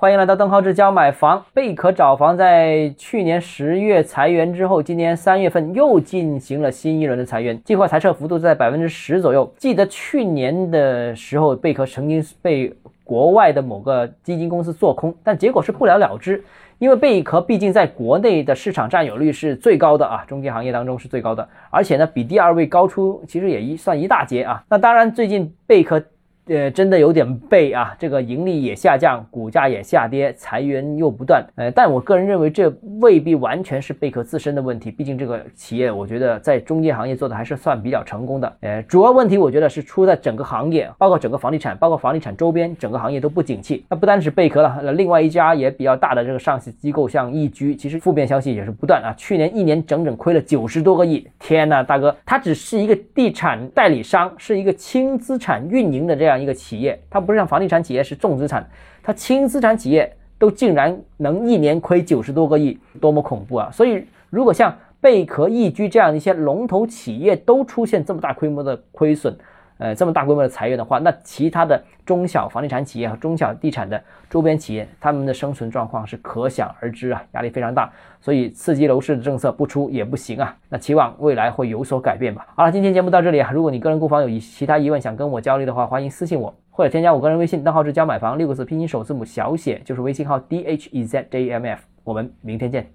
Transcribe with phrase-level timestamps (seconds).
[0.00, 1.44] 欢迎来到邓浩志教买房。
[1.52, 9.52] 贝壳找房在去年十月裁员之后，今年三月份又进行了新一轮的裁员，计划裁撤幅度在百分之十左右。
[9.56, 12.72] 记得去年的时候，贝壳曾经被
[13.02, 16.44] 国外的某个基金公司做空，但结果是不了了之。
[16.78, 24.62] 因为贝壳毕竟在国内的市场占有率是最高的啊，中介行业当中是最高的，而且呢比第二位高出其实也一算一大截啊。
[24.68, 26.00] 那当然，最近贝壳。
[26.48, 31.44] 呃，真的有点背啊，这个盈利也下降，股价也下跌，裁员又不断。
[31.56, 38.56] 呃，但我个人认为这未必完全是贝壳自身的问题，毕竟这个企业我觉得在中介行业做的还是算比较成功的。
[38.60, 43.84] 呃，主要问题我觉得是出在整个行业，包括整个房地产，包括房地产周边整个行业都不景气。
[43.90, 49.12] 那不单是贝壳了，那另外一家也比较大的这个上市机构像易居，其实负面消息也是不断啊。
[49.18, 56.37] 去年一年整整亏了九十多个亿，天呐，大哥，它只是一个地产代理商，是一个轻资产运营的这样。
[56.40, 58.68] 一个企业，它不是像房地产企业是重资产，
[59.02, 63.70] 它轻资产企业都竟然能一年亏九十多个亿，多么恐怖啊！
[63.72, 69.36] 所以，如果像贝壳、易居这样一些龙头企业都出现这么大规模的亏损，
[69.78, 77.90] 呃，这么大规模的裁员的话，那其他的中小房地产企业和中小地产的周边企业，他们的生存状况是可想而知啊，压力非常大。
[78.20, 80.56] 所以，刺激楼市的政策不出也不行啊。
[80.68, 82.46] 那期望未来会有所改变吧。
[82.56, 83.50] 好了，今天节目到这里啊。
[83.52, 91.82] 如果你个人购房有其他疑问想跟我交流的话，欢迎私信我或者添加我个人微信，账号是教买房六个字拼音首字母小写，就是微信号 d h e z j m f。
[92.02, 92.90] 我们明天见。